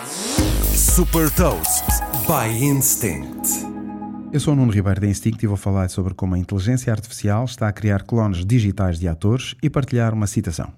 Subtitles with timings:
[0.00, 1.84] Super Toast
[2.24, 3.66] by Instinct.
[4.32, 7.44] Eu sou o Nuno Ribeiro da Instinct e vou falar sobre como a inteligência artificial
[7.44, 10.72] está a criar clones digitais de atores e partilhar uma citação.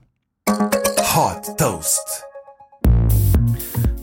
[0.48, 2.00] Hot Toast.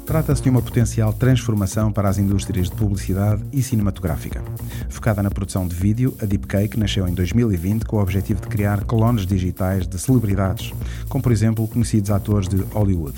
[0.06, 4.44] Trata-se de uma potencial transformação para as indústrias de publicidade e cinematográfica.
[4.88, 8.86] Focada na produção de vídeo, a Deepcake nasceu em 2020 com o objetivo de criar
[8.86, 10.72] clones digitais de celebridades,
[11.10, 13.18] como por exemplo conhecidos atores de Hollywood.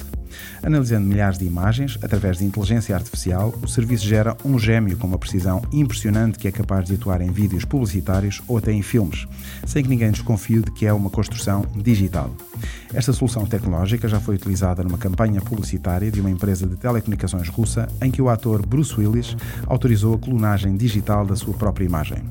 [0.62, 5.18] Analisando milhares de imagens, através de inteligência artificial, o serviço gera um gêmeo com uma
[5.18, 9.28] precisão impressionante que é capaz de atuar em vídeos publicitários ou até em filmes,
[9.66, 12.34] sem que ninguém desconfie de que é uma construção digital.
[12.94, 17.88] Esta solução tecnológica já foi utilizada numa campanha publicitária de uma empresa de telecomunicações russa
[18.02, 19.36] em que o ator Bruce Willis
[19.68, 22.24] autorizou a clonagem digital da sua própria imagem.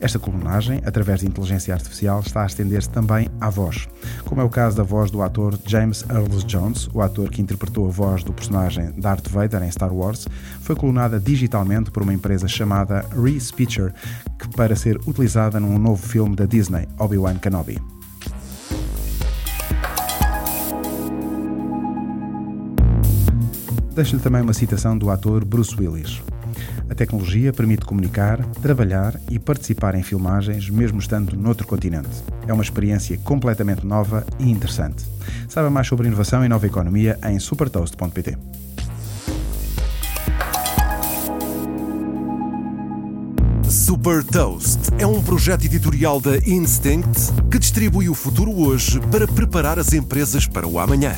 [0.00, 3.88] Esta clonagem, através de inteligência artificial, está a estender-se também à voz,
[4.24, 7.86] como é o caso da voz do ator James Earl Jones, o ator que interpretou
[7.86, 10.26] a voz do personagem Darth Vader em Star Wars,
[10.60, 13.92] foi clonada digitalmente por uma empresa chamada Respeecher,
[14.38, 17.80] que para ser utilizada num novo filme da Disney, Obi-Wan Kenobi.
[23.94, 26.22] Deixo-lhe também uma citação do ator Bruce Willis.
[26.88, 32.10] A tecnologia permite comunicar, trabalhar e participar em filmagens, mesmo estando noutro continente.
[32.46, 35.04] É uma experiência completamente nova e interessante.
[35.48, 38.36] Saiba mais sobre inovação e nova economia em supertoast.pt.
[43.72, 49.78] Super Toast é um projeto editorial da Instinct que distribui o futuro hoje para preparar
[49.78, 51.14] as empresas para o amanhã.